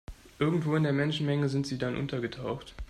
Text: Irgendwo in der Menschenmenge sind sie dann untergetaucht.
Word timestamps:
Irgendwo 0.39 0.75
in 0.75 0.81
der 0.81 0.93
Menschenmenge 0.93 1.47
sind 1.47 1.67
sie 1.67 1.77
dann 1.77 1.95
untergetaucht. 1.95 2.73